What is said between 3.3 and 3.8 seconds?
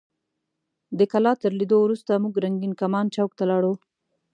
ته لاړو.